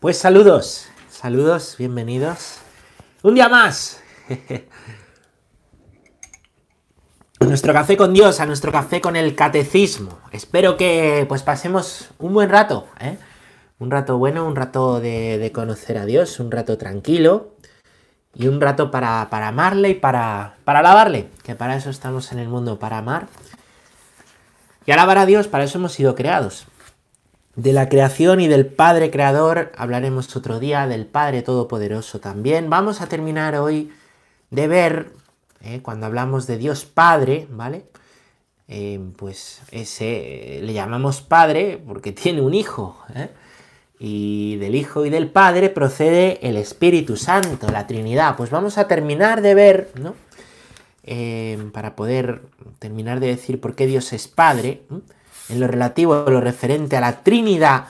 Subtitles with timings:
[0.00, 2.56] Pues saludos, saludos, bienvenidos.
[3.22, 4.00] Un día más.
[7.38, 10.18] A nuestro café con Dios, a nuestro café con el catecismo.
[10.32, 13.18] Espero que pues pasemos un buen rato, ¿eh?
[13.78, 17.54] Un rato bueno, un rato de, conocer a Dios, un rato tranquilo
[18.34, 22.38] y un rato para, para amarle y para, para alabarle, que para eso estamos en
[22.38, 23.26] el mundo, para amar
[24.86, 26.66] y alabar a Dios, para eso hemos sido creados.
[27.56, 32.70] De la creación y del Padre Creador hablaremos otro día, del Padre Todopoderoso también.
[32.70, 33.90] Vamos a terminar hoy
[34.50, 35.12] de ver,
[35.60, 37.86] eh, cuando hablamos de Dios Padre, ¿vale?
[38.68, 42.96] Eh, pues ese eh, le llamamos Padre porque tiene un hijo.
[43.98, 48.36] Y del Hijo y del Padre procede el Espíritu Santo, la Trinidad.
[48.36, 50.14] Pues vamos a terminar de ver, ¿no?
[51.72, 52.42] para poder
[52.78, 54.82] terminar de decir por qué Dios es Padre
[55.50, 57.86] en lo relativo a lo referente a la Trinidad,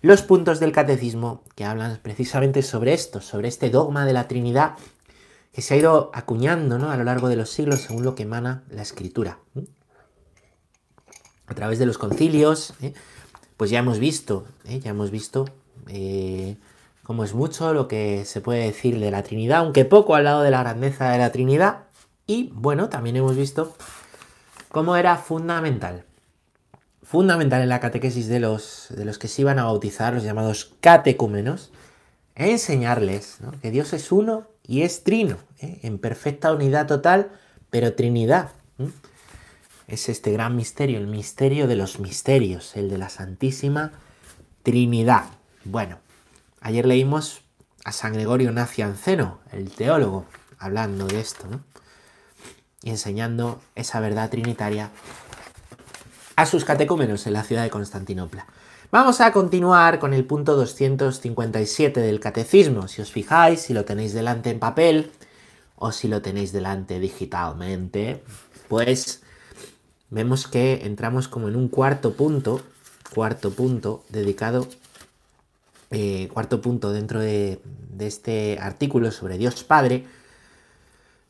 [0.00, 4.76] los puntos del catecismo que hablan precisamente sobre esto, sobre este dogma de la Trinidad
[5.52, 6.90] que se ha ido acuñando ¿no?
[6.90, 9.38] a lo largo de los siglos según lo que emana la escritura.
[11.46, 12.92] A través de los concilios, ¿eh?
[13.56, 14.78] pues ya hemos visto, ¿eh?
[14.78, 15.46] ya hemos visto
[15.88, 16.56] eh,
[17.02, 20.42] cómo es mucho lo que se puede decir de la Trinidad, aunque poco al lado
[20.42, 21.86] de la grandeza de la Trinidad.
[22.26, 23.74] Y bueno, también hemos visto
[24.68, 26.04] cómo era fundamental
[27.08, 30.74] fundamental en la catequesis de los, de los que se iban a bautizar, los llamados
[30.82, 31.70] catecúmenos,
[32.34, 35.80] enseñarles que Dios es uno y es trino, ¿eh?
[35.84, 37.30] en perfecta unidad total,
[37.70, 38.50] pero trinidad.
[39.86, 43.92] Es este gran misterio, el misterio de los misterios, el de la Santísima
[44.62, 45.24] Trinidad.
[45.64, 46.00] Bueno,
[46.60, 47.40] ayer leímos
[47.86, 50.26] a San Gregorio Nacianceno, el teólogo,
[50.58, 51.46] hablando de esto,
[52.82, 54.90] y enseñando esa verdad trinitaria
[56.38, 58.46] a sus catecúmenos en la ciudad de Constantinopla.
[58.92, 62.86] Vamos a continuar con el punto 257 del catecismo.
[62.86, 65.10] Si os fijáis, si lo tenéis delante en papel
[65.74, 68.22] o si lo tenéis delante digitalmente,
[68.68, 69.24] pues
[70.10, 72.62] vemos que entramos como en un cuarto punto,
[73.12, 74.68] cuarto punto dedicado,
[75.90, 77.60] eh, cuarto punto dentro de,
[77.90, 80.06] de este artículo sobre Dios Padre,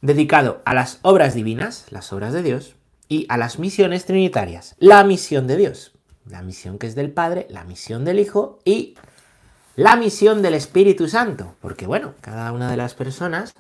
[0.02, 2.74] dedicado a las obras divinas, las obras de Dios,
[3.08, 4.74] y a las misiones trinitarias.
[4.78, 5.92] La misión de Dios,
[6.26, 8.94] la misión que es del Padre, la misión del Hijo y
[9.76, 11.54] la misión del Espíritu Santo.
[11.60, 13.54] Porque bueno, cada una de las personas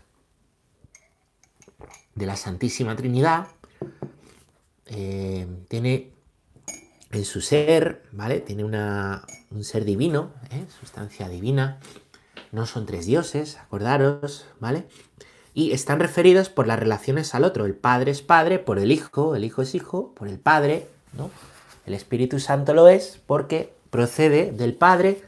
[2.14, 3.46] de la Santísima Trinidad
[4.86, 6.12] eh, tiene
[7.10, 8.40] en su ser, ¿vale?
[8.40, 10.66] Tiene una, un ser divino, ¿eh?
[10.80, 11.78] sustancia divina.
[12.52, 14.86] No son tres dioses, acordaros, ¿vale?
[15.58, 17.66] Y están referidos por las relaciones al otro.
[17.66, 21.32] El Padre es Padre por el Hijo, el Hijo es Hijo por el Padre, ¿no?
[21.84, 25.20] El Espíritu Santo lo es porque procede del Padre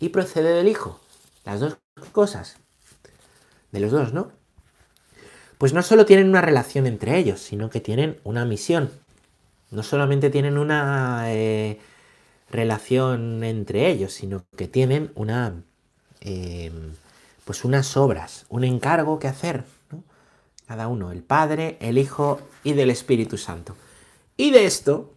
[0.00, 1.02] y procede del Hijo.
[1.44, 1.76] Las dos
[2.12, 2.56] cosas.
[3.72, 4.32] De los dos, ¿no?
[5.58, 8.90] Pues no solo tienen una relación entre ellos, sino que tienen una misión.
[9.70, 11.78] No solamente tienen una eh,
[12.50, 15.62] relación entre ellos, sino que tienen una...
[16.22, 16.72] Eh,
[17.46, 19.62] pues unas obras, un encargo que hacer,
[20.66, 23.76] cada uno, el Padre, el Hijo y del Espíritu Santo.
[24.36, 25.14] Y de esto,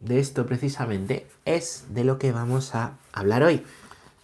[0.00, 3.64] de esto precisamente, es de lo que vamos a hablar hoy,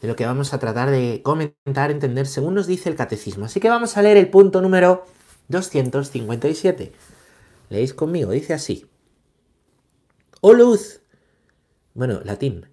[0.03, 3.47] de lo que vamos a tratar de comentar, entender, según nos dice el catecismo.
[3.47, 5.06] Así que vamos a leer el punto número
[5.48, 6.92] 257.
[7.70, 8.84] Leéis conmigo, dice así.
[10.42, 11.00] O luz,
[11.94, 12.66] bueno, latín.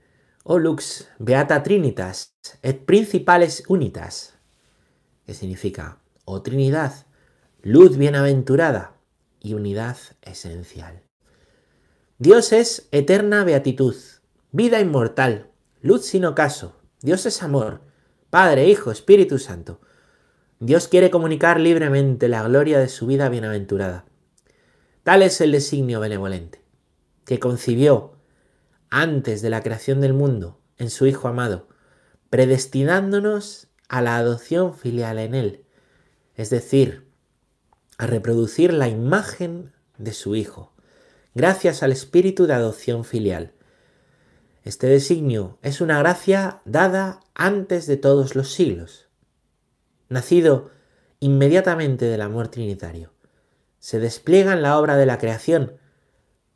[0.43, 4.34] O lux beata trinitas et principales unitas
[5.25, 7.05] que significa o Trinidad,
[7.61, 8.97] luz bienaventurada
[9.39, 11.03] y unidad esencial.
[12.17, 13.95] Dios es eterna beatitud,
[14.51, 16.75] vida inmortal, luz sin ocaso.
[17.01, 17.81] Dios es amor,
[18.29, 19.81] Padre, Hijo, Espíritu Santo.
[20.59, 24.05] Dios quiere comunicar libremente la gloria de su vida bienaventurada.
[25.03, 26.63] Tal es el designio benevolente,
[27.25, 28.13] que concibió
[28.89, 31.67] antes de la creación del mundo en su Hijo amado,
[32.29, 35.65] predestinándonos a la adopción filial en Él,
[36.35, 37.07] es decir,
[37.97, 40.73] a reproducir la imagen de su Hijo,
[41.33, 43.53] gracias al espíritu de adopción filial.
[44.63, 49.07] Este designio es una gracia dada antes de todos los siglos,
[50.09, 50.71] nacido
[51.19, 53.11] inmediatamente del amor trinitario.
[53.79, 55.77] Se despliega en la obra de la creación,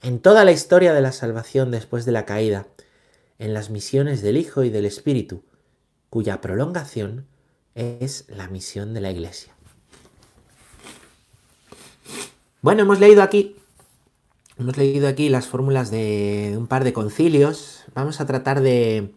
[0.02, 2.68] en toda la historia de la salvación después de la caída,
[3.38, 5.44] en las misiones del Hijo y del Espíritu,
[6.10, 7.26] cuya prolongación
[7.76, 9.54] es la misión de la Iglesia.
[12.62, 13.56] Bueno, hemos leído aquí,
[14.58, 17.86] hemos leído aquí las fórmulas de un par de concilios.
[17.96, 19.14] Vamos a tratar de,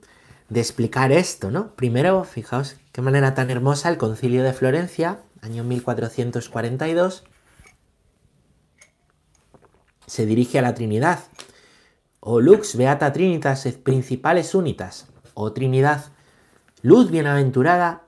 [0.54, 1.74] explicar esto, ¿no?
[1.74, 7.24] Primero, fijaos qué manera tan hermosa el concilio de Florencia, año 1442,
[10.06, 11.18] se dirige a la Trinidad.
[12.20, 16.12] O lux beata trinitas principales unitas, o Trinidad,
[16.82, 18.02] luz bienaventurada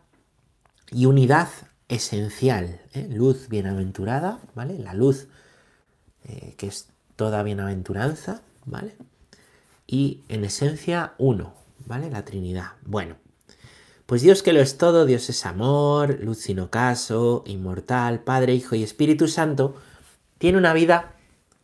[0.91, 1.49] y unidad
[1.89, 2.81] esencial.
[2.93, 3.09] ¿eh?
[3.11, 4.79] Luz bienaventurada, ¿vale?
[4.79, 5.29] La luz
[6.25, 8.97] eh, que es toda bienaventuranza, ¿vale?
[9.87, 11.55] Y en esencia uno,
[11.87, 12.11] ¿vale?
[12.11, 12.73] La Trinidad.
[12.85, 13.17] Bueno,
[14.07, 18.75] pues Dios que lo es todo, Dios es amor, luz sin ocaso, inmortal, Padre, Hijo
[18.75, 19.77] y Espíritu Santo,
[20.39, 21.15] tiene una vida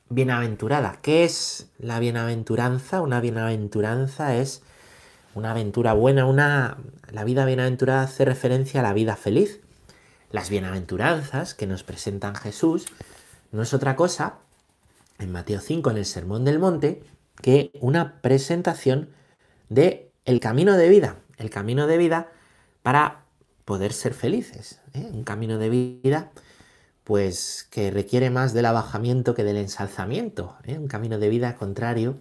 [0.08, 0.98] bienaventurada.
[1.02, 3.02] ¿Qué es la bienaventuranza?
[3.02, 4.62] Una bienaventuranza es
[5.34, 6.78] una aventura buena, una
[7.10, 9.60] la vida bienaventurada hace referencia a la vida feliz.
[10.30, 12.86] Las bienaventuranzas que nos presentan Jesús
[13.52, 14.38] no es otra cosa
[15.18, 17.02] en Mateo 5 en el Sermón del Monte
[17.42, 19.10] que una presentación
[19.68, 22.28] de el camino de vida, el camino de vida
[22.82, 23.24] para
[23.64, 25.08] poder ser felices, ¿eh?
[25.12, 26.30] un camino de vida
[27.04, 30.78] pues que requiere más del abajamiento que del ensalzamiento, ¿eh?
[30.78, 32.16] un camino de vida contrario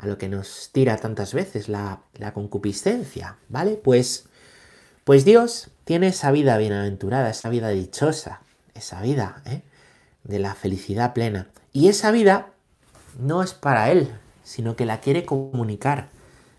[0.00, 2.00] a lo que nos tira tantas veces la,
[2.32, 3.72] concupiscencia, ¿vale?
[3.72, 4.28] Pues,
[5.04, 8.40] pues Dios tiene esa vida bienaventurada, esa vida dichosa,
[8.74, 9.60] esa vida ¿eh?
[10.24, 11.48] de la felicidad plena.
[11.74, 12.48] Y esa vida
[13.18, 14.10] no es para Él,
[14.42, 16.08] sino que la quiere comunicar,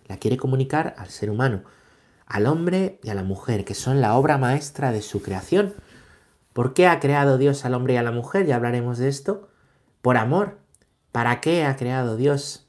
[0.07, 1.63] la quiere comunicar al ser humano,
[2.27, 5.73] al hombre y a la mujer, que son la obra maestra de su creación.
[6.53, 8.45] ¿Por qué ha creado Dios al hombre y a la mujer?
[8.45, 9.49] Ya hablaremos de esto.
[10.03, 10.59] Por amor.
[11.11, 12.67] ¿Para qué ha creado Dios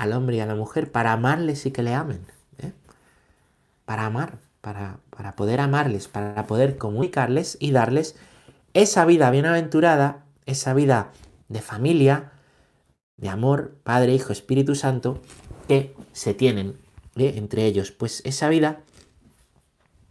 [0.00, 0.90] al hombre y a la mujer?
[0.90, 2.24] Para amarles y que le amen.
[2.58, 2.72] ¿eh?
[3.84, 8.16] Para amar, para, para poder amarles, para poder comunicarles y darles
[8.72, 11.12] esa vida bienaventurada, esa vida
[11.48, 12.32] de familia,
[13.18, 15.20] de amor, Padre, Hijo, Espíritu Santo,
[15.68, 16.78] que se tienen
[17.16, 17.34] ¿eh?
[17.36, 17.90] entre ellos.
[17.90, 18.80] Pues esa vida,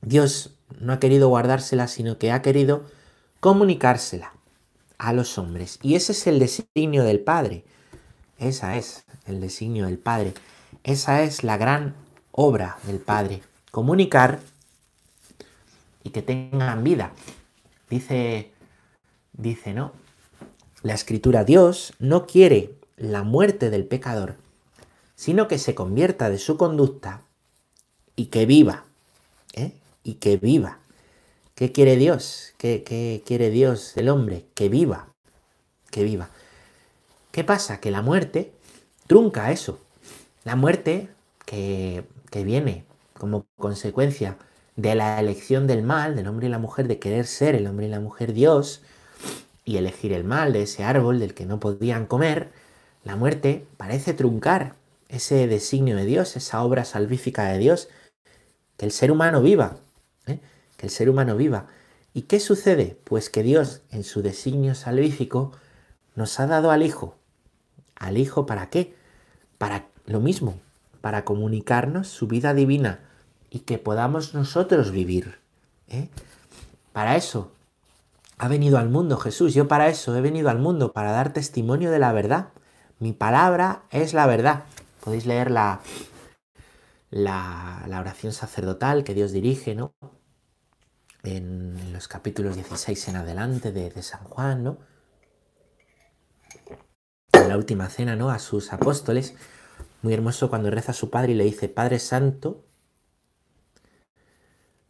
[0.01, 2.85] Dios no ha querido guardársela, sino que ha querido
[3.39, 4.33] comunicársela
[4.99, 5.79] a los hombres.
[5.81, 7.65] Y ese es el designio del Padre.
[8.39, 10.33] Esa es el designio del Padre.
[10.83, 11.95] Esa es la gran
[12.31, 13.41] obra del Padre.
[13.71, 14.39] Comunicar
[16.03, 17.11] y que tengan vida.
[17.89, 18.51] Dice,
[19.33, 19.91] dice, ¿no?
[20.81, 24.35] La escritura, Dios no quiere la muerte del pecador,
[25.15, 27.23] sino que se convierta de su conducta
[28.15, 28.85] y que viva,
[29.53, 29.73] ¿eh?
[30.03, 30.79] y que viva.
[31.55, 32.53] ¿Qué quiere Dios?
[32.57, 34.45] ¿Qué, ¿Qué, quiere Dios el hombre?
[34.53, 35.09] Que viva,
[35.91, 36.29] que viva.
[37.39, 37.79] ¿Qué pasa?
[37.79, 38.51] Que la muerte
[39.07, 39.79] trunca eso.
[40.43, 41.07] La muerte
[41.45, 42.83] que, que viene
[43.17, 44.37] como consecuencia
[44.75, 47.87] de la elección del mal, del hombre y la mujer, de querer ser el hombre
[47.87, 48.81] y la mujer Dios,
[49.63, 52.51] y elegir el mal de ese árbol del que no podían comer,
[53.05, 54.75] la muerte parece truncar
[55.07, 57.87] ese designio de Dios, esa obra salvífica de Dios,
[58.75, 59.77] que el ser humano viva,
[60.27, 60.41] ¿eh?
[60.75, 61.67] que el ser humano viva.
[62.13, 62.97] ¿Y qué sucede?
[63.05, 65.53] Pues que Dios, en su designio salvífico,
[66.15, 67.15] nos ha dado al Hijo.
[67.99, 68.95] ¿Al Hijo para qué?
[69.57, 70.59] Para lo mismo,
[71.01, 73.01] para comunicarnos su vida divina
[73.49, 75.39] y que podamos nosotros vivir.
[75.87, 76.09] ¿eh?
[76.93, 77.51] Para eso
[78.37, 79.53] ha venido al mundo Jesús.
[79.53, 82.49] Yo para eso he venido al mundo, para dar testimonio de la verdad.
[82.99, 84.63] Mi palabra es la verdad.
[85.03, 85.81] Podéis leer la,
[87.11, 89.93] la, oración sacerdotal que Dios dirige, ¿no?
[91.23, 94.77] En los capítulos 16 en adelante de, de San Juan, ¿no?
[97.49, 98.29] La última cena, ¿no?
[98.29, 99.33] A sus apóstoles.
[100.01, 102.63] Muy hermoso cuando reza a su Padre y le dice, Padre Santo,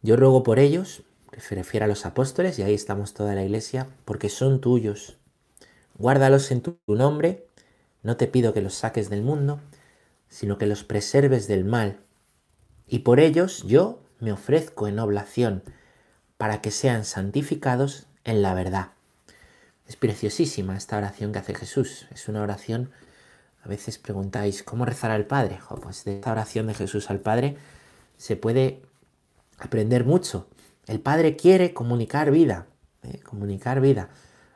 [0.02, 1.02] yo ruego por ellos
[1.38, 5.16] se refiere a los apóstoles, y ahí estamos toda la iglesia, porque son tuyos.
[5.96, 7.46] Guárdalos en tu nombre,
[8.02, 9.60] no te pido que los saques del mundo,
[10.28, 12.00] sino que los preserves del mal.
[12.86, 15.62] Y por ellos yo me ofrezco en oblación,
[16.36, 18.92] para que sean santificados en la verdad.
[19.90, 22.06] Es preciosísima esta oración que hace Jesús.
[22.12, 22.92] Es una oración,
[23.64, 25.58] a veces preguntáis, ¿cómo rezar al Padre?
[25.82, 27.56] pues de esta oración de Jesús al Padre
[28.16, 28.82] se puede
[29.58, 30.46] aprender mucho.
[30.86, 32.68] El Padre quiere comunicar vida,
[33.02, 33.18] ¿eh?
[33.24, 34.10] comunicar vida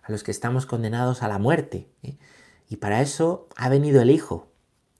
[0.05, 1.89] a los que estamos condenados a la muerte.
[2.05, 2.17] ¿eh?
[2.71, 4.47] Y para eso ha venido el Hijo.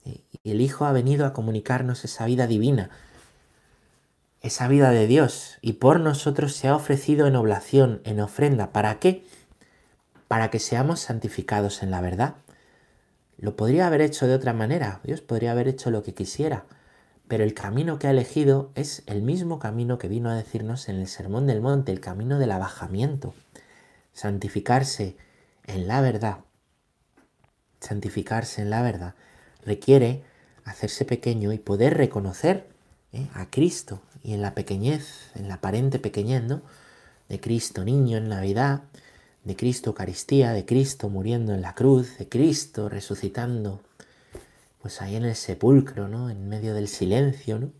[0.03, 0.19] ¿eh?
[0.43, 2.89] Y el Hijo ha venido a comunicarnos esa vida divina,
[4.41, 5.59] esa vida de Dios.
[5.61, 8.73] Y por nosotros se ha ofrecido en oblación, en ofrenda.
[8.73, 9.23] ¿Para qué?
[10.27, 12.35] Para que seamos santificados en la verdad.
[13.37, 15.01] Lo podría haber hecho de otra manera.
[15.03, 16.65] Dios podría haber hecho lo que quisiera
[17.27, 20.97] pero el camino que ha elegido es el mismo camino que vino a decirnos en
[20.97, 23.33] el Sermón del Monte, el camino del abajamiento.
[24.13, 25.17] Santificarse
[25.65, 26.39] en la verdad,
[27.79, 29.15] santificarse en la verdad,
[29.65, 30.23] requiere
[30.63, 32.67] hacerse pequeño y poder reconocer
[33.11, 33.27] ¿eh?
[33.33, 36.61] a Cristo y en la pequeñez, en la aparente pequeñez, ¿no?
[37.27, 38.83] De Cristo niño en Navidad,
[39.45, 43.81] de Cristo Eucaristía, de Cristo muriendo en la cruz, de Cristo resucitando,
[44.81, 46.29] pues ahí en el sepulcro, ¿no?
[46.29, 47.71] En medio del silencio, ¿no?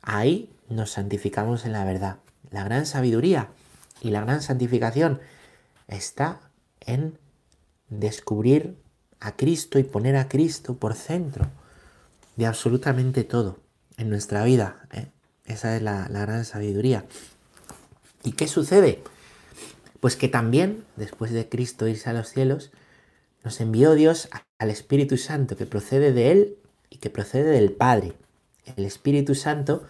[0.00, 2.18] Ahí nos santificamos en la verdad.
[2.50, 3.48] La gran sabiduría
[4.00, 5.20] y la gran santificación
[5.88, 6.40] está
[6.80, 7.18] en
[7.88, 8.76] descubrir
[9.20, 11.46] a Cristo y poner a Cristo por centro
[12.36, 13.58] de absolutamente todo
[13.96, 14.86] en nuestra vida.
[14.92, 15.08] ¿eh?
[15.46, 17.04] Esa es la, gran sabiduría.
[18.22, 19.02] ¿Y qué sucede?
[20.04, 22.72] Pues que también, después de Cristo irse a los cielos,
[23.42, 26.58] nos envió Dios al Espíritu Santo que procede de Él
[26.90, 28.12] y que procede del Padre.
[28.76, 29.84] El Espíritu Santo,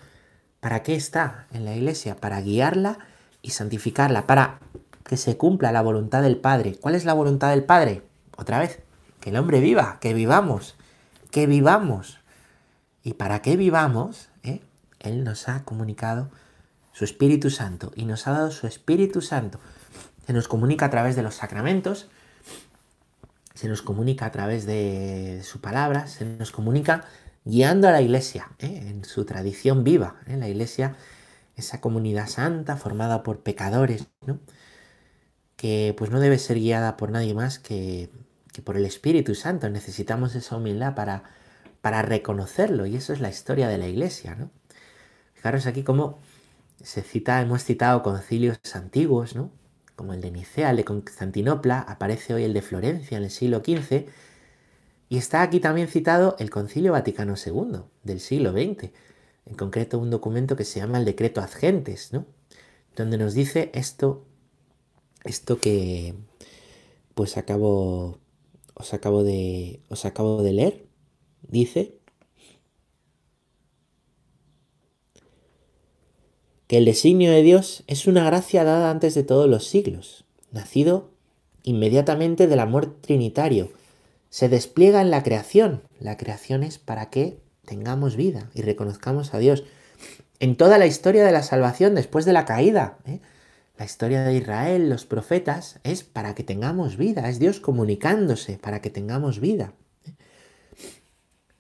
[0.61, 2.14] ¿para qué está en la iglesia?
[2.14, 3.00] Para guiarla
[3.42, 4.61] y santificarla, para
[5.04, 6.76] que se cumpla la voluntad del Padre.
[6.80, 8.04] ¿Cuál es la voluntad del Padre?
[8.37, 8.78] Otra vez,
[9.18, 10.76] que el hombre viva, que vivamos,
[11.33, 12.21] que vivamos.
[13.02, 14.61] Y para que vivamos, ¿eh?
[15.00, 16.30] Él nos ha comunicado
[16.92, 19.59] su Espíritu Santo y nos ha dado su Espíritu Santo.
[20.26, 22.09] Se nos comunica a través de los sacramentos,
[23.54, 27.04] se nos comunica a través de su palabra, se nos comunica
[27.45, 28.88] guiando a la iglesia ¿eh?
[28.88, 30.16] en su tradición viva.
[30.26, 30.37] ¿eh?
[30.37, 30.97] La iglesia,
[31.57, 34.07] esa comunidad santa formada por pecadores,
[35.57, 38.11] que pues no debe ser guiada por nadie más que,
[38.64, 39.71] por el Espíritu Santo.
[39.71, 41.23] Necesitamos esa humildad para,
[41.81, 44.35] para reconocerlo y eso es la historia de la iglesia.
[44.35, 44.50] ¿no?
[45.35, 46.19] Fijaros aquí cómo
[46.83, 49.50] se cita, hemos citado concilios antiguos, ¿no?
[49.96, 53.58] Como el de Nicea, el de Constantinopla, aparece hoy el de Florencia en el siglo
[53.58, 54.06] XV,
[55.08, 58.90] y está aquí también citado el Concilio Vaticano II del siglo XX,
[59.46, 62.26] en concreto un documento que se llama el Decreto Ad Gentes, ¿no?
[62.96, 64.24] donde nos dice esto
[65.24, 66.14] esto que
[67.14, 68.18] pues acabo
[68.74, 70.86] os acabo de os acabo de leer
[71.42, 71.98] dice
[76.75, 81.09] que el designio de Dios es una gracia dada antes de todos los siglos, nacido
[81.62, 83.71] inmediatamente del amor trinitario,
[84.28, 85.83] se despliega en la creación.
[86.00, 89.62] La creación es para que tengamos vida y reconozcamos a Dios.
[90.40, 93.21] En toda la historia de la salvación después de la caída, ¿eh?
[93.78, 98.81] La historia de Israel, los profetas, es para que tengamos vida, es Dios comunicándose para
[98.81, 99.75] que tengamos vida.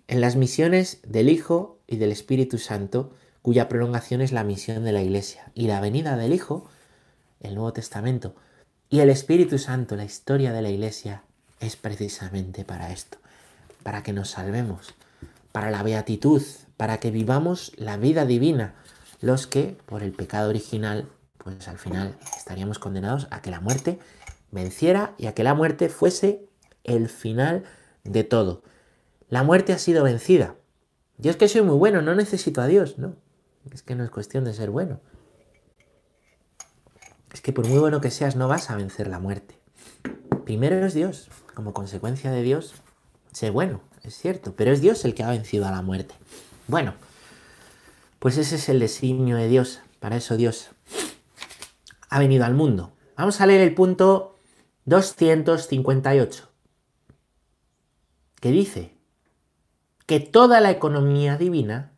[0.08, 3.12] En las misiones del Hijo y del Espíritu Santo,
[3.44, 6.66] cuya prolongación es la misión de la Iglesia, y la venida del Hijo,
[7.40, 8.34] el Nuevo Testamento,
[8.88, 11.24] y el Espíritu Santo, la historia de la Iglesia,
[11.60, 13.18] es precisamente para esto,
[13.82, 14.94] para que nos salvemos,
[15.52, 16.42] para la beatitud,
[16.78, 18.76] para que vivamos la vida divina,
[19.20, 23.98] los que, por el pecado original, pues al final estaríamos condenados a que la muerte
[24.52, 26.48] venciera y a que la muerte fuese
[26.82, 27.64] el final
[28.04, 28.62] de todo.
[29.28, 30.54] La muerte ha sido vencida.
[31.18, 33.22] Dios que soy muy bueno, no necesito a Dios, no.
[33.72, 35.00] Es que no es cuestión de ser bueno.
[37.32, 39.58] Es que por muy bueno que seas no vas a vencer la muerte.
[40.44, 41.30] Primero es Dios.
[41.54, 42.74] Como consecuencia de Dios,
[43.32, 46.14] sé bueno, es cierto, pero es Dios el que ha vencido a la muerte.
[46.66, 46.94] Bueno,
[48.18, 49.80] pues ese es el designio de Dios.
[50.00, 50.70] Para eso Dios
[52.08, 52.92] ha venido al mundo.
[53.16, 54.36] Vamos a leer el punto
[54.86, 56.48] 258,
[58.40, 58.98] que dice
[60.06, 61.93] que toda la economía divina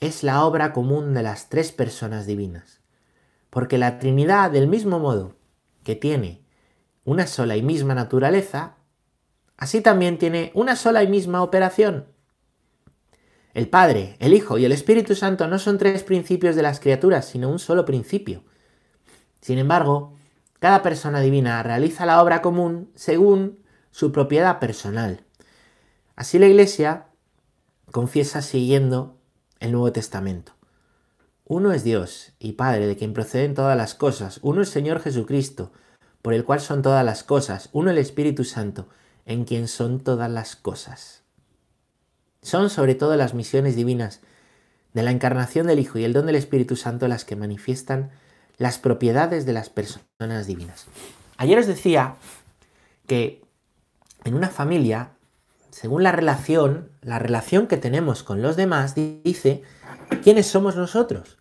[0.00, 2.80] es la obra común de las tres personas divinas,
[3.50, 5.36] porque la Trinidad, del mismo modo
[5.84, 6.42] que tiene
[7.04, 8.76] una sola y misma naturaleza,
[9.56, 12.06] así también tiene una sola y misma operación.
[13.54, 17.26] El Padre, el Hijo y el Espíritu Santo no son tres principios de las criaturas,
[17.26, 18.42] sino un solo principio
[19.46, 20.12] sin embargo,
[20.58, 23.60] cada persona divina realiza la obra común según
[23.92, 25.24] su propiedad personal.
[26.16, 27.06] Así la Iglesia
[27.92, 29.15] confiesa siguiendo
[29.60, 30.52] el Nuevo Testamento.
[31.44, 34.40] Uno es Dios y Padre de quien proceden todas las cosas.
[34.42, 35.72] Uno es Señor Jesucristo,
[36.22, 37.68] por el cual son todas las cosas.
[37.72, 38.88] Uno el Espíritu Santo,
[39.26, 41.22] en quien son todas las cosas.
[42.42, 44.20] Son sobre todo las misiones divinas
[44.92, 48.10] de la encarnación del Hijo y el don del Espíritu Santo las que manifiestan
[48.56, 50.86] las propiedades de las personas divinas.
[51.36, 52.16] Ayer os decía
[53.06, 53.44] que
[54.24, 55.10] en una familia,
[55.76, 59.60] según la relación, la relación que tenemos con los demás dice
[60.22, 61.36] quiénes somos nosotros.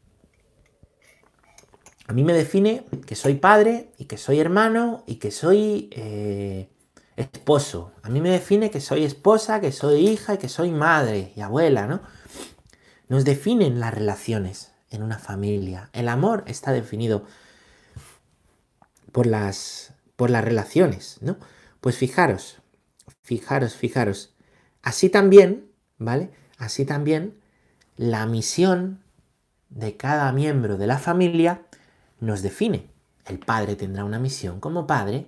[2.06, 6.68] A mí me define que soy padre y que soy hermano y que soy eh,
[7.15, 7.94] esposo.
[8.04, 11.39] A mí me define que soy esposa, que soy hija y que soy madre y
[11.39, 12.01] abuela, ¿no?
[13.08, 15.89] Nos definen las relaciones en una familia.
[15.94, 17.24] El amor está definido
[19.13, 21.38] por las, por las relaciones, ¿no?
[21.80, 22.58] Pues fijaros,
[23.25, 24.36] fijaros, fijaros.
[24.84, 26.29] Así también, ¿vale?
[26.60, 27.41] Así también
[27.98, 29.03] la misión
[29.70, 31.65] de cada miembro de la familia
[32.20, 32.91] nos define.
[33.25, 35.25] El padre tendrá una misión como padre,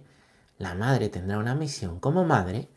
[0.60, 2.70] la madre tendrá una misión como madre,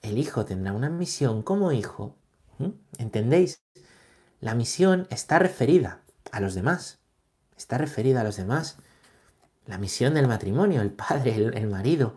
[0.00, 2.14] el hijo tendrá una misión como hijo.
[2.98, 3.64] ¿Entendéis?
[4.40, 7.00] La misión está referida a los demás.
[7.56, 8.76] Está referida a los demás.
[9.66, 12.14] La misión del matrimonio, el padre, el, marido,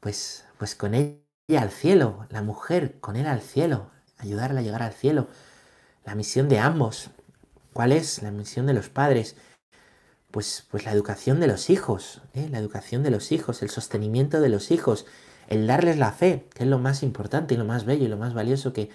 [0.00, 4.82] pues, pues con ella al cielo, la mujer con él al cielo, ayudarla a llegar
[4.82, 5.28] al cielo.
[6.04, 7.10] La misión de ambos.
[7.72, 9.36] ¿Cuál es la misión de los padres?
[10.30, 12.48] Pues, pues la educación de los hijos, ¿eh?
[12.50, 15.06] la educación de los hijos, el sostenimiento de los hijos,
[15.48, 18.16] el darles la fe, que es lo más importante y lo más bello y lo
[18.16, 18.90] más valioso que,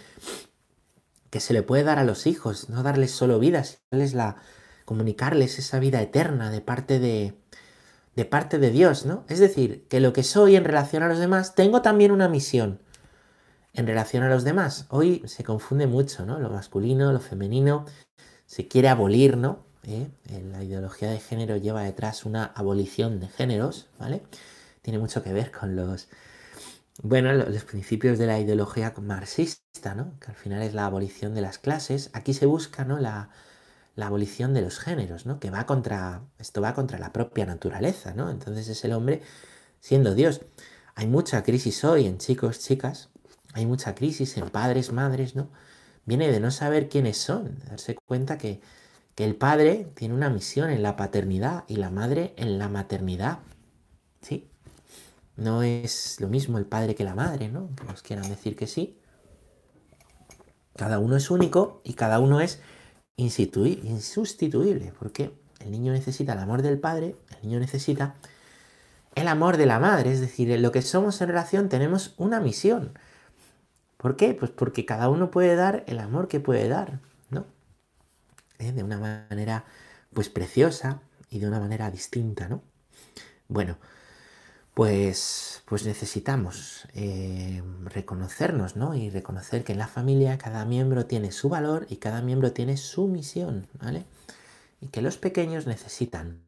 [1.29, 4.37] que se le puede dar a los hijos, no darles solo vida, sino darles la,
[4.85, 7.33] comunicarles esa vida eterna de parte de,
[8.15, 9.25] de parte de Dios, ¿no?
[9.27, 12.81] Es decir, que lo que soy en relación a los demás, tengo también una misión
[13.73, 14.85] en relación a los demás.
[14.89, 16.39] Hoy se confunde mucho, ¿no?
[16.39, 17.85] Lo masculino, lo femenino,
[18.45, 19.65] se quiere abolir, ¿no?
[19.83, 20.07] ¿Eh?
[20.51, 24.23] La ideología de género lleva detrás una abolición de géneros, ¿vale?
[24.81, 26.07] Tiene mucho que ver con los,
[27.03, 30.17] bueno, los principios de la ideología marxista, ¿no?
[30.19, 32.09] Que al final es la abolición de las clases.
[32.13, 32.97] Aquí se busca, ¿no?
[32.97, 33.29] La,
[33.95, 35.39] la abolición de los géneros, ¿no?
[35.39, 38.29] Que va contra, esto va contra la propia naturaleza, ¿no?
[38.29, 39.21] Entonces es el hombre
[39.79, 40.41] siendo Dios.
[40.95, 43.09] Hay mucha crisis hoy en chicos, chicas,
[43.53, 45.49] hay mucha crisis en padres, madres, ¿no?
[46.05, 48.61] Viene de no saber quiénes son, darse cuenta que
[49.15, 53.39] que el padre tiene una misión en la paternidad y la madre en la maternidad.
[54.21, 54.49] ¿Sí?
[55.37, 57.69] No es lo mismo el padre que la madre, ¿no?
[57.75, 58.99] Que nos quieran decir que sí.
[60.75, 62.59] Cada uno es único y cada uno es
[63.17, 68.15] insustituible, porque el niño necesita el amor del padre, el niño necesita
[69.15, 72.41] el amor de la madre, es decir, en lo que somos en relación tenemos una
[72.41, 72.97] misión.
[73.97, 74.33] ¿Por qué?
[74.33, 76.99] Pues porque cada uno puede dar el amor que puede dar.
[78.59, 78.71] ¿eh?
[78.71, 79.65] de una manera
[80.13, 82.61] pues preciosa y de una manera distinta, ¿no?
[83.47, 83.77] Bueno,
[84.75, 88.93] pues, pues necesitamos eh, reconocernos, ¿no?
[88.93, 92.75] Y reconocer que en la familia cada miembro tiene su valor y cada miembro tiene
[92.75, 94.03] su misión, ¿vale?
[94.81, 96.41] Y que los pequeños necesitan,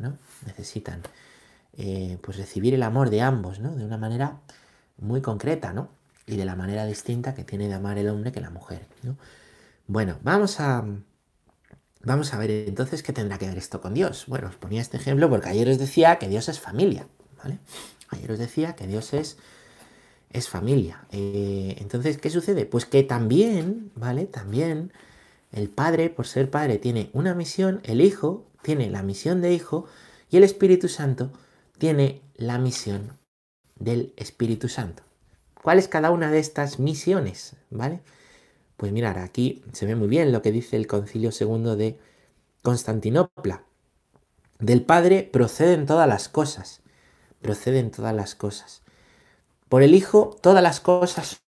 [0.00, 0.16] ¿no?
[0.46, 1.02] Necesitan,
[1.74, 3.76] eh, pues recibir el amor de ambos, ¿no?
[3.76, 4.40] De una manera
[4.96, 5.90] muy concreta, ¿no?
[6.26, 9.18] Y de la manera distinta que tiene de amar el hombre que la mujer, ¿no?
[9.86, 10.86] Bueno, vamos a,
[12.04, 14.26] Vamos a ver entonces qué tendrá que ver esto con Dios.
[14.26, 17.08] Bueno, os ponía este ejemplo porque ayer os decía que Dios es familia,
[17.44, 17.58] ¿vale?
[18.08, 19.36] Ayer os decía que Dios es,
[20.32, 21.04] es familia.
[21.12, 22.64] Eh, entonces, ¿qué sucede?
[22.64, 24.24] Pues que también, ¿vale?
[24.24, 24.92] También
[25.52, 29.86] el Padre, por ser Padre, tiene una misión, el Hijo tiene la misión de Hijo
[30.30, 31.30] y el Espíritu Santo
[31.78, 33.12] tiene la misión
[33.78, 35.02] del Espíritu Santo.
[35.62, 37.56] ¿Cuál es cada una de estas misiones?
[37.70, 38.00] ¿Vale?
[38.76, 41.98] Pues mirar, aquí se ve muy bien lo que dice el concilio segundo de
[42.62, 43.64] Constantinopla.
[44.58, 46.80] Del Padre proceden todas las cosas,
[47.44, 48.82] proceden todas las cosas.
[49.68, 51.42] Por el Hijo todas las cosas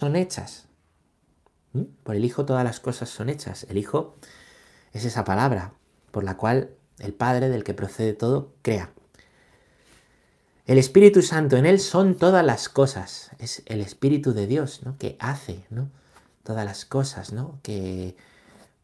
[0.00, 0.68] son hechas.
[1.72, 1.82] ¿Mm?
[2.02, 3.66] Por el Hijo todas las cosas son hechas.
[3.68, 4.14] El Hijo
[4.92, 5.74] es esa palabra
[6.12, 6.70] por la cual
[7.00, 8.92] el Padre del que procede todo crea.
[10.64, 13.32] El Espíritu Santo en él son todas las cosas.
[13.38, 14.96] Es el Espíritu de Dios, ¿no?
[14.96, 15.90] Que hace, ¿no?
[16.44, 17.58] todas las cosas, ¿no?
[17.62, 18.16] Que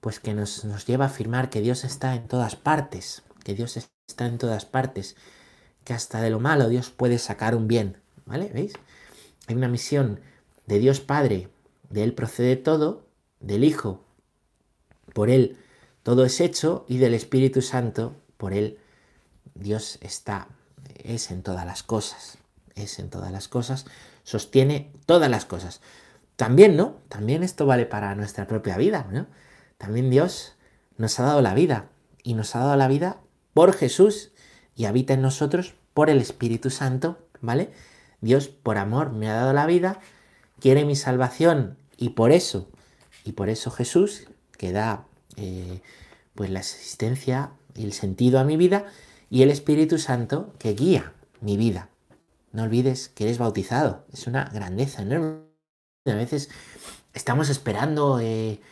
[0.01, 3.77] pues que nos, nos lleva a afirmar que Dios está en todas partes, que Dios
[3.77, 5.15] está en todas partes,
[5.85, 8.51] que hasta de lo malo Dios puede sacar un bien, ¿vale?
[8.53, 8.73] ¿Veis?
[9.47, 10.21] Hay una misión
[10.67, 11.49] de Dios Padre,
[11.89, 13.07] de Él procede todo,
[13.41, 14.05] del Hijo,
[15.13, 15.57] por Él
[16.03, 18.79] todo es hecho, y del Espíritu Santo, por Él
[19.55, 20.49] Dios está,
[20.97, 22.39] es en todas las cosas,
[22.75, 23.87] es en todas las cosas,
[24.23, 25.81] sostiene todas las cosas.
[26.37, 26.97] También, ¿no?
[27.09, 29.27] También esto vale para nuestra propia vida, ¿no?
[29.77, 30.55] También Dios
[30.97, 31.89] nos ha dado la vida
[32.23, 33.21] y nos ha dado la vida
[33.55, 34.30] por Jesús
[34.81, 37.69] y habita en nosotros por el Espíritu Santo, ¿vale?
[38.23, 40.01] Dios por amor me ha dado la vida,
[40.59, 42.67] quiere mi salvación y por eso,
[43.23, 45.05] y por eso Jesús, que da
[45.37, 45.83] eh,
[46.35, 48.87] pues la existencia y el sentido a mi vida,
[49.29, 51.13] y el Espíritu Santo que guía
[51.43, 51.91] mi vida.
[52.53, 55.43] No olvides que eres bautizado, es una grandeza enorme
[56.07, 56.49] a veces
[57.13, 58.63] estamos esperando eh,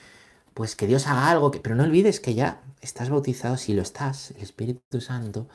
[0.54, 4.30] pues que Dios haga algo, pero no olvides que ya estás bautizado, si lo estás,
[4.30, 5.48] el Espíritu Santo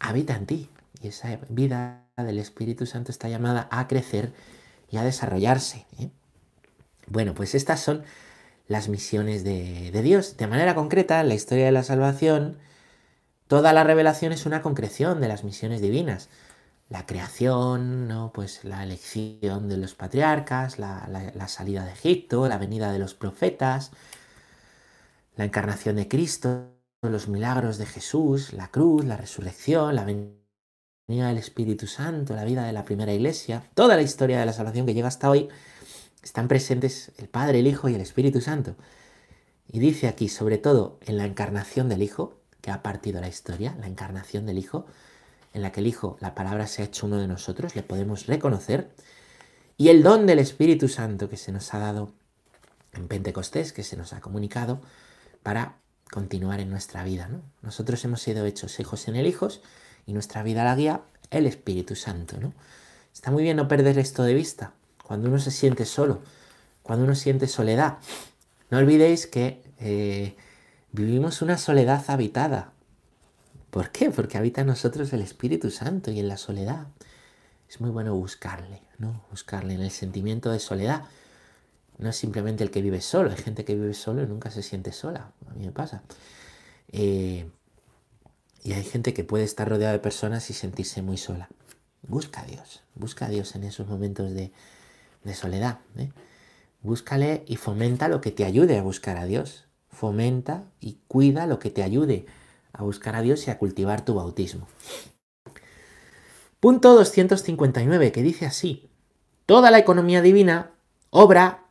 [0.00, 0.70] habita en ti.
[1.02, 4.32] Y esa vida del Espíritu Santo está llamada a crecer
[4.90, 5.86] y a desarrollarse.
[5.98, 6.10] ¿eh?
[7.06, 8.02] Bueno, pues estas son
[8.66, 10.36] las misiones de, Dios.
[10.36, 12.58] De manera concreta, la historia de la salvación,
[13.46, 16.28] toda la revelación es una concreción de las misiones divinas
[16.90, 18.32] la creación, ¿no?
[18.34, 23.92] pues la elección de los patriarcas, la, salida de Egipto, la venida de los profetas,
[25.36, 30.34] la encarnación de Cristo, los milagros de Jesús, la cruz, la resurrección, la venida
[31.08, 34.84] del Espíritu Santo, la vida de la primera iglesia, toda la historia de la salvación
[34.84, 35.48] que llega hasta hoy,
[36.22, 38.76] están presentes el Padre, el Hijo y el Espíritu Santo.
[39.66, 43.74] Y dice aquí, sobre todo en la encarnación del Hijo, que ha partido la historia,
[43.80, 44.84] la encarnación del Hijo,
[45.54, 48.26] en la que el Hijo, la palabra se ha hecho uno de nosotros, le podemos
[48.26, 48.90] reconocer,
[49.78, 52.12] y el don del Espíritu Santo que se nos ha dado
[52.92, 54.82] en Pentecostés, que se nos ha comunicado
[55.42, 55.79] para
[56.10, 57.28] continuar en nuestra vida.
[57.28, 57.42] ¿no?
[57.62, 59.60] Nosotros hemos sido hechos hijos en el Hijos
[60.06, 62.38] y nuestra vida la guía el Espíritu Santo.
[62.40, 62.52] ¿no?
[63.14, 64.72] Está muy bien no perder esto de vista.
[65.04, 66.22] Cuando uno se siente solo,
[66.82, 67.98] cuando uno siente soledad,
[68.70, 70.36] no olvidéis que eh,
[70.92, 72.72] vivimos una soledad habitada.
[73.70, 74.10] ¿Por qué?
[74.10, 76.86] Porque habita en nosotros el Espíritu Santo y en la soledad.
[77.68, 79.24] Es muy bueno buscarle, ¿no?
[79.30, 81.04] Buscarle en el sentimiento de soledad
[82.00, 84.62] no es simplemente el que vive solo, hay gente que vive solo y nunca se
[84.62, 86.02] siente sola, a mí me pasa.
[86.92, 87.46] Eh,
[88.64, 91.50] y hay gente que puede estar rodeada de personas y sentirse muy sola.
[92.02, 94.52] Busca a Dios, busca a Dios en esos momentos de,
[95.34, 95.80] soledad.
[95.98, 96.10] ¿eh?
[96.82, 99.66] Búscale y fomenta lo que te ayude a buscar a Dios.
[99.90, 102.24] Fomenta y cuida lo que te ayude
[102.72, 104.66] a buscar a Dios y a cultivar tu bautismo.
[106.60, 108.88] Punto 259, que dice así,
[109.44, 110.70] toda la economía divina
[111.10, 111.69] obra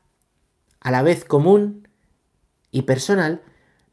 [0.82, 1.88] a la vez común
[2.72, 3.42] y personal,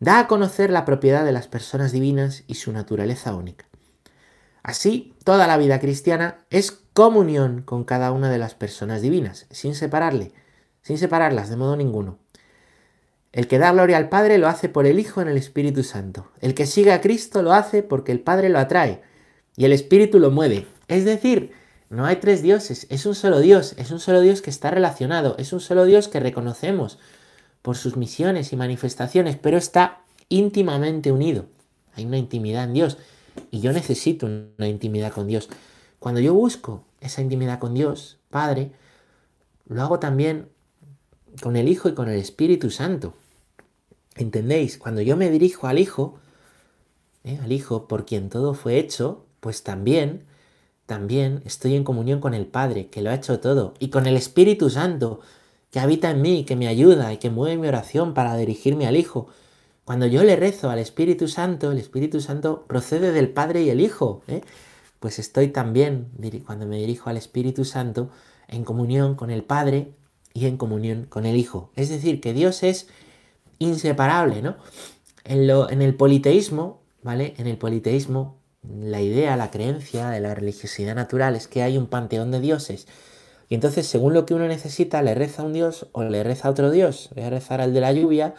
[0.01, 3.67] da a conocer la propiedad de las personas divinas y su naturaleza única.
[4.63, 9.75] Así, toda la vida cristiana es comunión con cada una de las personas divinas, sin
[9.75, 10.33] separarle,
[10.83, 12.19] sin separarlas de modo ninguno.
[13.33, 16.33] El que da gloria al Padre lo hace por el Hijo en el Espíritu Santo.
[16.41, 19.03] El que sigue a Cristo lo hace porque el Padre lo atrae
[19.57, 20.67] y el Espíritu lo mueve.
[20.89, 21.53] Es decir,
[21.89, 25.37] no hay tres dioses, es un solo Dios, es un solo Dios que está relacionado,
[25.39, 26.99] es un solo Dios que reconocemos
[27.63, 31.47] por sus misiones y manifestaciones, pero está íntimamente unido.
[31.95, 32.99] Hay una intimidad en Dios
[33.51, 35.49] y yo necesito una intimidad con Dios.
[35.99, 38.73] Cuando yo busco esa intimidad con Dios, Padre,
[39.67, 40.49] lo hago también
[41.43, 43.15] con el Hijo y con el Espíritu Santo.
[44.17, 44.79] ¿Entendéis?
[44.79, 46.19] Cuando yo me dirijo al Hijo,
[47.25, 47.39] ¿eh?
[47.43, 50.25] al Hijo por quien todo fue hecho, pues también
[50.87, 54.17] también estoy en comunión con el Padre, que lo ha hecho todo, y con el
[54.17, 55.21] Espíritu Santo,
[55.71, 58.97] que habita en mí, que me ayuda y que mueve mi oración para dirigirme al
[58.97, 59.29] Hijo.
[59.85, 63.81] Cuando yo le rezo al Espíritu Santo, el Espíritu Santo procede del Padre y el
[63.81, 64.23] Hijo.
[64.29, 64.43] ¿eh?
[65.01, 66.09] Pues estoy también,
[66.47, 68.11] cuando me dirijo al Espíritu Santo,
[68.49, 69.93] en comunión con el Padre
[70.35, 71.71] y en comunión con el Hijo.
[71.75, 72.89] Es decir, que Dios es
[73.59, 74.57] inseparable, ¿no?
[75.25, 77.35] En, lo, en el politeísmo, ¿vale?
[77.39, 78.36] En el politeísmo
[78.69, 82.87] la idea, la creencia de la religiosidad natural es que hay un panteón de dioses.
[83.49, 86.49] Y entonces, según lo que uno necesita, le reza a un dios o le reza
[86.49, 87.11] a otro dios.
[87.15, 88.35] Voy a rezar al de la lluvia,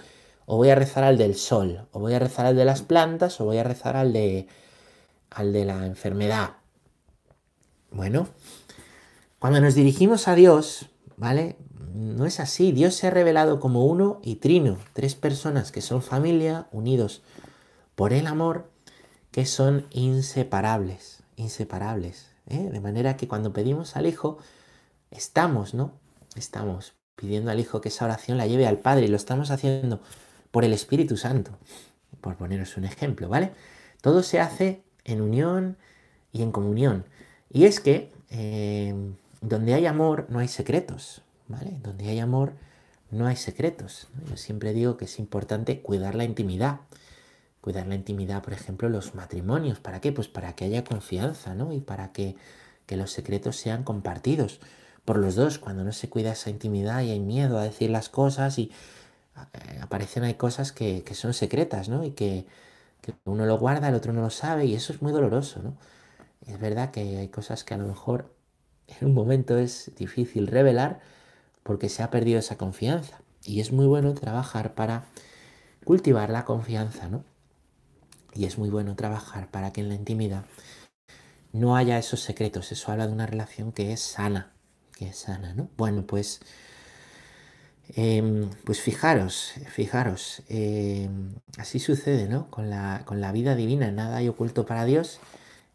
[0.45, 3.39] o voy a rezar al del sol, o voy a rezar al de las plantas,
[3.39, 4.47] o voy a rezar al de,
[5.29, 6.51] al de la enfermedad.
[7.91, 8.27] Bueno,
[9.39, 11.57] cuando nos dirigimos a Dios, ¿vale?
[11.93, 12.73] No es así.
[12.73, 17.21] Dios se ha revelado como uno y trino, tres personas que son familia, unidos
[17.95, 18.69] por el amor
[19.38, 22.32] que son inseparables, inseparables.
[22.47, 22.71] ¿eh?
[22.71, 24.39] De manera que cuando pedimos al Hijo,
[25.12, 25.91] estamos, ¿no?
[26.36, 30.02] Estamos pidiendo al Hijo que esa oración la lleve al Padre y lo estamos haciendo
[30.50, 31.52] por el Espíritu Santo,
[32.19, 33.52] por poneros un ejemplo, ¿vale?
[34.02, 35.78] Todo se hace en unión
[36.32, 37.06] y en comunión.
[37.54, 38.95] Y es que eh,
[39.41, 41.78] donde hay amor no hay secretos, ¿vale?
[41.84, 42.54] Donde hay amor
[43.12, 44.08] no hay secretos.
[44.28, 46.80] Yo siempre digo que es importante cuidar la intimidad
[47.67, 49.82] cuidar la intimidad, por ejemplo, los matrimonios.
[49.82, 50.13] ¿Para qué?
[50.13, 51.73] Pues para que haya confianza, ¿no?
[51.73, 52.38] Y para que,
[52.88, 54.62] los secretos sean compartidos
[55.03, 55.60] por los dos.
[55.60, 58.71] Cuando no se cuida esa intimidad y hay miedo a decir las cosas y
[59.36, 62.06] eh, aparecen hay cosas que, son secretas, ¿no?
[62.06, 62.45] Y que,
[63.01, 65.75] que, uno lo guarda, el otro no lo sabe y eso es muy doloroso, ¿no?
[66.45, 68.34] Es verdad que hay cosas que a lo mejor
[68.88, 71.01] en un momento es difícil revelar
[71.63, 73.19] porque se ha perdido esa confianza.
[73.43, 75.03] Y es muy bueno trabajar para
[75.84, 77.25] cultivar la confianza, ¿no?
[78.33, 80.45] Y es muy bueno trabajar para que en la intimidad
[81.53, 82.71] no haya esos secretos.
[82.71, 84.53] Eso habla de una relación que es sana,
[84.95, 85.69] que es sana, ¿no?
[85.77, 86.41] Bueno, pues,
[87.95, 92.49] em, pues fijaros, fijaros, em, así sucede, ¿no?
[92.51, 95.19] Con la, con la vida divina, nada hay oculto para Dios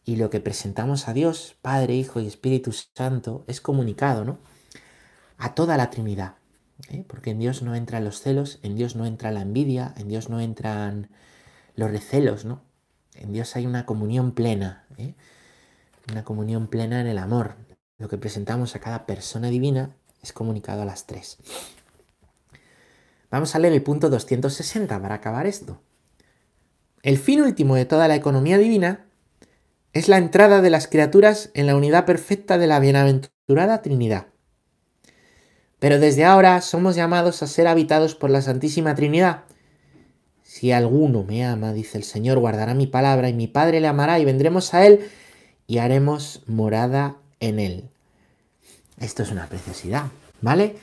[0.04, 4.38] y lo que presentamos a Dios, Padre, Hijo y Espíritu Santo, es comunicado, ¿no?
[5.38, 6.34] A toda la Trinidad.
[6.90, 7.04] ¿eh?
[7.06, 10.28] Porque en Dios no entran los celos, en Dios no entra la envidia, en Dios
[10.28, 11.08] no entran
[11.74, 12.62] los recelos, ¿no?
[13.14, 15.14] En Dios hay una comunión plena, ¿eh?
[16.10, 17.56] una comunión plena en el amor.
[17.98, 21.38] Lo que presentamos a cada persona divina es comunicado a las tres.
[23.30, 25.80] Vamos a leer el punto 260 para acabar esto.
[27.02, 29.06] El fin último de toda la economía divina
[29.92, 34.26] es la entrada de las criaturas en la unidad perfecta de la bienaventurada Trinidad.
[35.78, 39.44] Pero desde ahora somos llamados a ser habitados por la Santísima Trinidad.
[40.52, 44.18] Si alguno me ama, dice el Señor, guardará mi palabra y mi Padre le amará
[44.18, 45.08] y vendremos a él
[45.66, 47.88] y haremos morada en él.
[48.98, 50.08] Esto es una preciosidad,
[50.42, 50.76] ¿vale?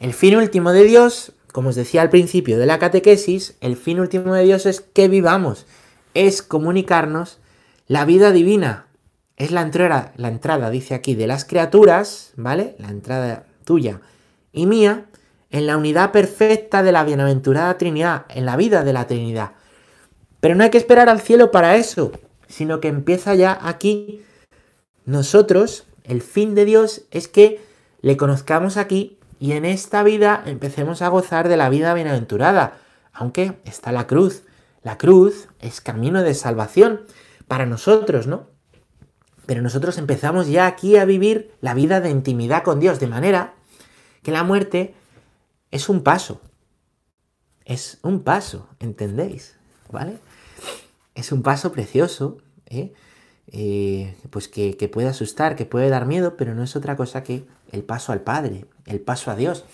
[0.00, 4.00] El fin último de Dios como os decía al principio de la catequesis, el fin
[4.00, 5.66] último de Dios es que vivamos,
[6.12, 7.38] es comunicarnos
[7.86, 8.88] la vida divina.
[9.36, 12.74] Es la entrada, la entrada, dice aquí, de las criaturas, ¿vale?
[12.78, 14.00] La entrada tuya
[14.52, 15.06] y mía
[15.56, 19.52] en la unidad perfecta de la bienaventurada Trinidad, en la vida de la Trinidad.
[20.40, 22.12] Pero no hay que esperar al cielo para eso,
[22.46, 24.22] sino que empieza ya aquí.
[25.06, 27.62] Nosotros, el fin de Dios es que
[28.02, 32.76] le conozcamos aquí y en esta vida empecemos a gozar de la vida bienaventurada,
[33.14, 34.42] aunque está la cruz.
[34.82, 37.00] La cruz es camino de salvación
[37.48, 38.48] para nosotros, ¿no?
[39.46, 43.54] Pero nosotros empezamos ya aquí a vivir la vida de intimidad con Dios, de manera
[44.22, 44.94] que la muerte
[45.70, 46.40] es un paso.
[47.64, 49.56] Es un paso, ¿entendéis?
[49.90, 50.18] ¿Vale?
[51.14, 52.92] Es un paso precioso, ¿eh?
[53.48, 57.22] Eh, pues que, que puede asustar, que puede dar miedo, pero no es otra cosa
[57.22, 59.64] que el paso al Padre, el paso a Dios.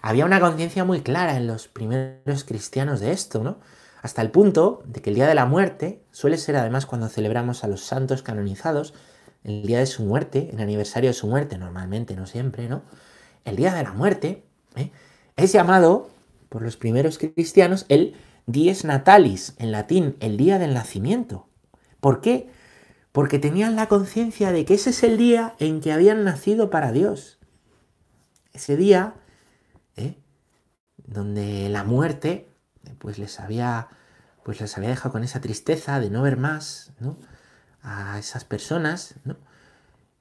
[0.00, 3.58] Había una conciencia muy clara en los primeros cristianos de esto, ¿no?
[4.02, 7.64] Hasta el punto de que el día de la muerte suele ser además cuando celebramos
[7.64, 8.94] a los santos canonizados,
[9.44, 12.82] el día de su muerte, el aniversario de su muerte, normalmente, no siempre, ¿no?
[13.44, 14.44] El día de la muerte
[14.76, 14.90] ¿eh?
[15.42, 16.10] Es llamado
[16.48, 18.14] por los primeros cristianos el
[18.46, 21.48] dies natalis, en latín, el día del nacimiento.
[22.00, 22.50] ¿Por qué?
[23.12, 26.92] porque tenían la conciencia de que ese es el día en que habían nacido para
[26.92, 27.38] Dios.
[28.52, 29.14] Ese día,
[29.96, 30.16] ¿eh?
[30.96, 32.48] donde la muerte,
[32.98, 33.88] pues les había,
[34.44, 36.92] pues les había dejado con esa tristeza de no ver más.
[37.82, 39.38] A esas personas, ¿no?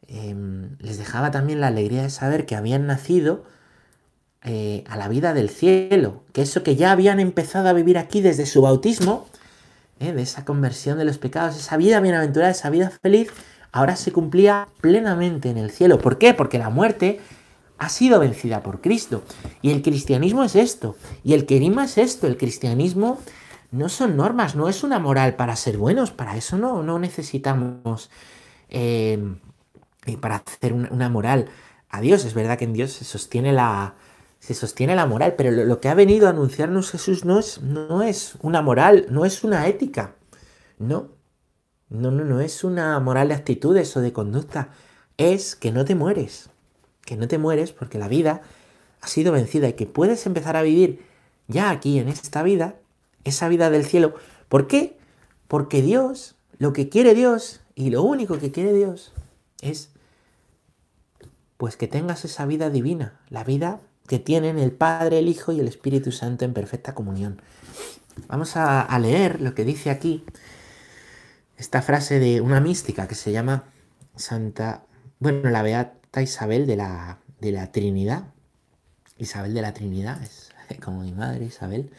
[0.08, 3.44] Em, les dejaba también la alegría de saber que habían nacido
[4.44, 8.22] eh, a la vida del cielo, que eso que ya habían empezado a vivir aquí
[8.22, 9.28] desde su bautismo,
[10.00, 10.14] ¿eh?
[10.14, 13.30] de esa conversión de los pecados, esa vida bienaventurada, esa vida feliz,
[13.74, 16.00] ahora se cumplía plenamente en el cielo.
[16.00, 16.34] ¿Por qué?
[16.34, 17.20] Porque la muerte
[17.78, 19.24] ha sido vencida por Cristo.
[19.62, 20.96] Y el cristianismo es esto.
[21.24, 22.26] Y el querima es esto.
[22.26, 23.20] El cristianismo
[23.72, 26.12] no son normas, no es una moral para ser buenos.
[26.12, 28.10] Para eso no, no necesitamos
[28.70, 29.22] eh,
[30.22, 31.48] para hacer una moral
[31.90, 32.24] a Dios.
[32.24, 33.96] Es verdad que en Dios se sostiene la,
[34.40, 38.02] se sostiene la moral, pero lo, que ha venido a anunciarnos Jesús no es, no
[38.02, 40.16] es una moral, no es una ética,
[40.78, 41.10] no,
[41.90, 44.70] no, no, no es una moral de actitudes o de conducta,
[45.18, 46.50] es que no te mueres,
[47.06, 48.42] que no te mueres porque la vida
[49.02, 51.04] ha sido vencida y que puedes empezar a vivir
[51.48, 52.76] ya aquí en esta vida,
[53.24, 54.16] esa vida del cielo.
[54.48, 54.98] ¿Por qué?
[55.48, 59.12] Porque Dios, lo que quiere Dios y lo único que quiere Dios
[59.62, 59.90] es
[61.58, 65.60] pues que tengas esa vida divina, la vida que tienen el Padre, el Hijo y
[65.60, 67.44] el Espíritu Santo en perfecta comunión.
[68.28, 70.26] Vamos a, leer lo que dice aquí
[71.58, 73.66] esta frase de una mística que se llama
[74.16, 74.84] Santa,
[75.20, 78.24] bueno, la Beata Isabel de la, de la Trinidad.
[79.20, 80.50] Isabel de la Trinidad, es
[80.84, 81.92] como mi madre Isabel.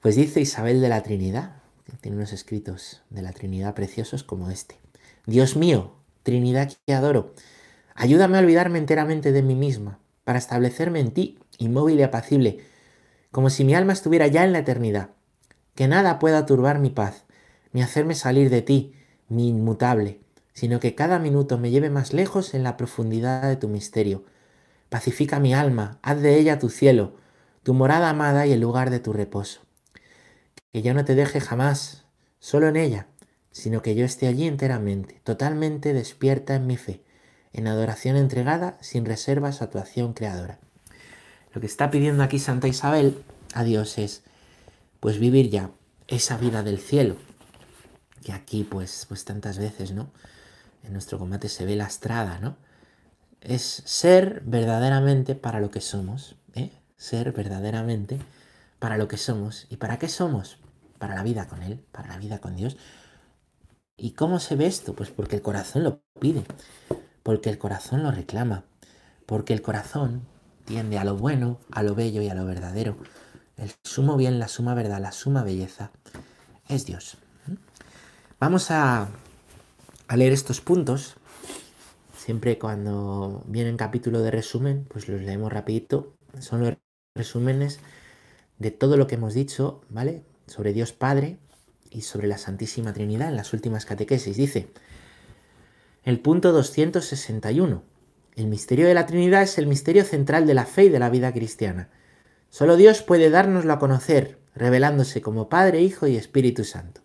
[0.00, 4.50] Pues dice Isabel de la Trinidad, que tiene unos escritos de la Trinidad preciosos como
[4.50, 4.78] este.
[5.26, 7.34] Dios mío, Trinidad que adoro,
[7.96, 12.58] ayúdame a olvidarme enteramente de mí misma para establecerme en ti, inmóvil y apacible,
[13.30, 15.10] como si mi alma estuviera ya en la eternidad.
[15.76, 17.26] Que nada pueda turbar mi paz,
[17.72, 18.92] ni hacerme salir de ti,
[19.28, 20.18] mi inmutable,
[20.52, 24.24] sino que cada minuto me lleve más lejos en la profundidad de tu misterio.
[24.88, 27.14] Pacifica mi alma, haz de ella tu cielo,
[27.62, 29.60] tu morada amada y el lugar de tu reposo.
[30.72, 32.04] Que yo no te deje jamás,
[32.40, 33.06] solo en ella,
[33.52, 37.04] sino que yo esté allí enteramente, totalmente despierta en mi fe,
[37.56, 40.58] en adoración entregada sin reservas a tu acción creadora.
[41.54, 44.22] Lo que está pidiendo aquí Santa Isabel a Dios es
[45.00, 45.70] pues vivir ya
[46.06, 47.16] esa vida del cielo,
[48.22, 50.10] que aquí pues, pues tantas veces, ¿no?
[50.84, 52.56] En nuestro combate se ve lastrada, ¿no?
[53.40, 56.72] Es ser verdaderamente para lo que somos, ¿eh?
[56.98, 58.18] Ser verdaderamente
[58.78, 59.66] para lo que somos.
[59.70, 60.58] ¿Y para qué somos?
[60.98, 62.76] Para la vida con Él, para la vida con Dios.
[63.96, 64.94] ¿Y cómo se ve esto?
[64.94, 66.44] Pues porque el corazón lo pide
[67.26, 68.62] porque el corazón lo reclama,
[69.26, 70.22] porque el corazón
[70.64, 72.96] tiende a lo bueno, a lo bello y a lo verdadero.
[73.56, 75.90] El sumo bien, la suma verdad, la suma belleza
[76.68, 77.16] es Dios.
[78.38, 79.08] Vamos a,
[80.14, 81.16] leer estos puntos.
[82.16, 86.14] Siempre cuando viene en capítulo de resumen, pues los leemos rapidito.
[86.38, 86.74] Son los
[87.16, 87.80] resúmenes
[88.60, 90.22] de todo lo que hemos dicho, ¿vale?
[90.46, 91.38] Sobre Dios Padre
[91.90, 94.36] y sobre la Santísima Trinidad en las últimas catequesis.
[94.36, 94.68] Dice,
[96.06, 97.82] el punto 261.
[98.36, 101.10] El misterio de la Trinidad es el misterio central de la fe y de la
[101.10, 101.90] vida cristiana.
[102.48, 107.00] Solo Dios puede dárnoslo a conocer, revelándose como Padre, Hijo y Espíritu Santo.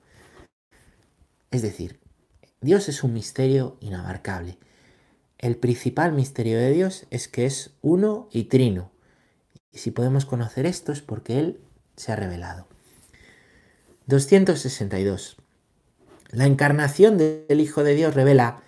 [1.49, 1.99] Es decir,
[2.61, 4.59] Dios es un misterio inabarcable.
[5.39, 8.91] El principal misterio de Dios es que es uno y trino.
[9.71, 11.59] Y si podemos conocer esto es porque Él
[11.95, 12.67] se ha revelado.
[14.05, 15.37] 262.
[16.29, 18.61] La encarnación del Hijo de Dios revela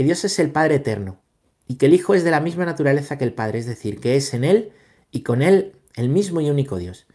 [0.00, 1.20] que Dios es el Padre eterno
[1.68, 4.16] y que el Hijo es de la misma naturaleza que el Padre, es decir, que
[4.16, 4.72] es en Él
[5.10, 7.06] y con Él el mismo y único Dios.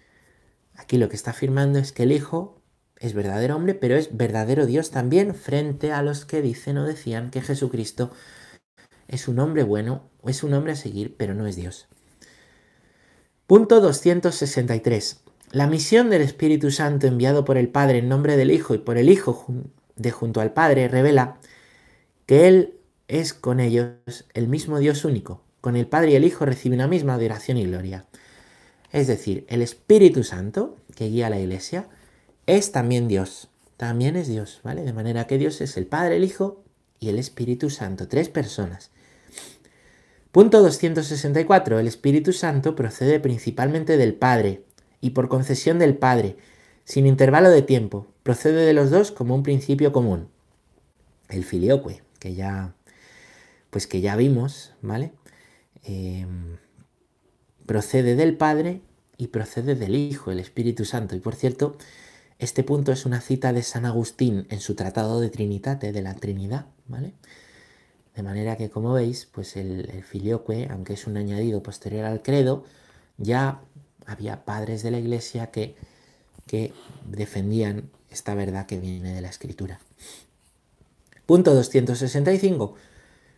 [0.75, 2.61] Aquí lo que está afirmando es que el Hijo
[2.99, 7.31] es verdadero hombre, pero es verdadero Dios también frente a los que dicen o decían
[7.31, 8.11] que Jesucristo
[9.07, 11.87] es un hombre bueno o es un hombre a seguir, pero no es Dios.
[13.47, 15.21] Punto 263.
[15.49, 18.99] La misión del Espíritu Santo enviado por el Padre en nombre del Hijo y por
[18.99, 19.47] el Hijo
[19.95, 21.39] de junto al Padre revela
[22.27, 22.74] que Él
[23.07, 25.41] es con ellos el mismo Dios único.
[25.61, 28.05] Con el Padre y el Hijo recibe una misma adoración y gloria.
[28.91, 31.87] Es decir, el Espíritu Santo, que guía a la Iglesia,
[32.45, 33.49] es también Dios.
[33.77, 34.83] También es Dios, ¿vale?
[34.83, 36.63] De manera que Dios es el Padre, el Hijo
[36.99, 38.91] y el Espíritu Santo, tres personas.
[40.31, 41.79] Punto 264.
[41.79, 44.63] El Espíritu Santo procede principalmente del Padre
[44.99, 46.35] y por concesión del Padre,
[46.83, 48.07] sin intervalo de tiempo.
[48.21, 50.27] Procede de los dos como un principio común.
[51.29, 52.74] El filioque, que ya,
[53.75, 55.11] pues que ya vimos, ¿vale?
[55.83, 56.55] Em,
[57.65, 58.79] procede del Padre
[59.17, 61.13] y procede del Hijo, el Espíritu Santo.
[61.13, 61.75] Y por cierto,
[62.39, 66.13] este punto es una cita de San Agustín en su Tratado de Trinitate, de la
[66.15, 67.15] Trinidad, ¿vale?
[68.15, 72.63] De manera que, como veis, pues el, filioque, aunque es un añadido posterior al credo,
[73.17, 73.59] ya
[74.05, 75.75] había padres de la iglesia que,
[76.47, 76.71] que
[77.09, 79.81] defendían esta verdad que viene de la escritura.
[81.25, 82.77] Punto 265.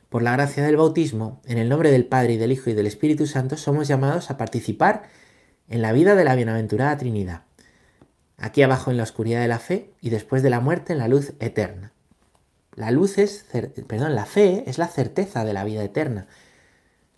[0.10, 2.88] Por la gracia del bautismo, en el nombre del Padre y del Hijo y del
[2.88, 5.04] Espíritu Santo, somos llamados a participar
[5.68, 7.44] en la vida de la bienaventurada Trinidad.
[8.38, 11.10] Aquí abajo en la oscuridad de la fe y después de la muerte en la
[11.10, 11.92] luz eterna.
[12.76, 13.46] La luz es,
[13.88, 16.28] perdón, la fe es la certeza de la vida eterna.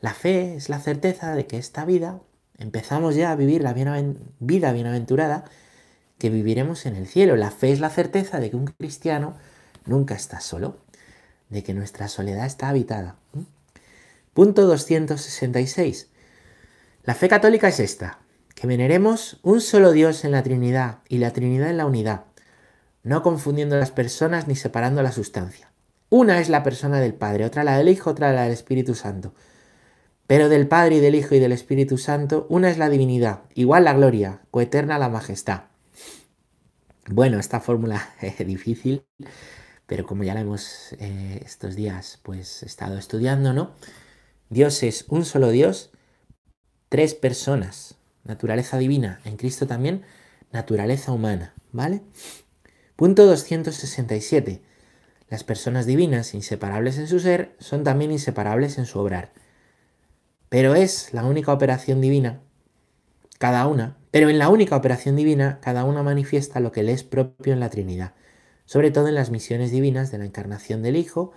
[0.01, 2.21] La fe es la certeza de que esta vida
[2.57, 5.43] empezamos ya a vivir la vida bienaventurada
[6.17, 7.35] que viviremos en el cielo.
[7.35, 9.35] La fe es la certeza de que un cristiano
[9.85, 10.77] nunca está solo,
[11.49, 13.15] de que nuestra soledad está habitada.
[14.33, 16.07] Punto 266.
[17.03, 18.19] La fe católica es esta,
[18.55, 22.25] que veneremos un solo Dios en la Trinidad y la Trinidad en la unidad
[23.03, 25.71] no confundiendo las personas ni separando la sustancia.
[26.09, 29.33] Una es la persona del Padre, otra la del Hijo, otra la del Espíritu Santo.
[30.27, 33.85] Pero del Padre y del Hijo y del Espíritu Santo, una es la divinidad, igual
[33.85, 35.63] la gloria, coeterna la majestad.
[37.07, 39.03] Bueno, esta fórmula es difícil,
[39.89, 43.71] pero como ya la hemos eh, estos días pues estado estudiando, ¿no?
[44.49, 45.89] Dios es un solo Dios,
[46.89, 50.03] tres personas, naturaleza divina, en Cristo también,
[50.51, 52.03] naturaleza humana, ¿vale?
[52.95, 54.61] Punto 267.
[55.27, 59.33] Las personas divinas, inseparables en su ser, son también inseparables en su obrar.
[60.49, 62.41] Pero es la única operación divina,
[63.39, 67.03] cada una, pero en la única operación divina, cada una manifiesta lo que le es
[67.03, 68.13] propio en la Trinidad,
[68.69, 71.31] sobre todo en las misiones divinas de la encarnación del Hijo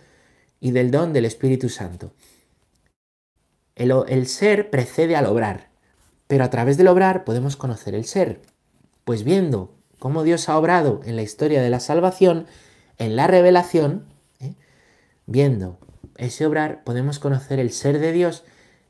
[0.61, 2.12] y del don del Espíritu Santo.
[3.75, 5.71] El, ser precede al obrar,
[6.27, 8.42] pero a través del obrar podemos conocer el ser,
[9.07, 12.45] pues viendo cómo Dios ha obrado en la historia de la salvación,
[12.99, 14.05] en la revelación,
[14.38, 14.53] ¿eh?
[15.25, 15.79] viendo
[16.18, 18.45] ese obrar, podemos conocer el ser de Dios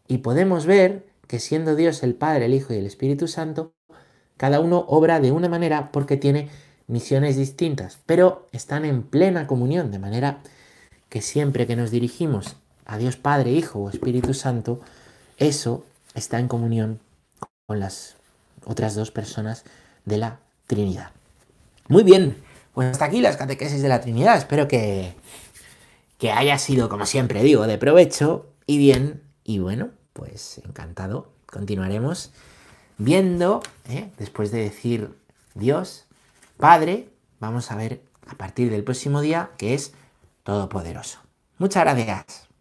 [0.09, 3.73] y podemos ver que siendo Dios el Padre, el Hijo y el Espíritu Santo,
[4.37, 6.49] cada uno obra de una manera porque tiene
[6.93, 10.43] misiones distintas, pero están en plena comunión, de manera
[11.09, 14.81] que siempre que nos dirigimos a Dios Padre, Hijo o Espíritu Santo,
[15.39, 17.01] eso está en comunión
[17.67, 18.17] con las
[18.67, 19.65] otras dos personas
[20.05, 21.13] de la Trinidad.
[21.89, 22.37] Muy bien,
[22.75, 24.37] pues hasta aquí las catequesis de la Trinidad.
[24.37, 25.15] Espero que,
[26.19, 29.23] que haya sido, como siempre digo, de provecho y bien.
[29.45, 31.33] Y bueno, pues encantado.
[31.47, 32.33] Continuaremos
[32.99, 34.11] viendo, ¿eh?
[34.19, 35.15] después de decir
[35.55, 36.05] Dios,
[36.57, 37.09] Padre,
[37.41, 39.95] vamos a ver a partir del próximo día que es
[40.43, 41.19] Todopoderoso.
[41.59, 42.52] Muchas gracias.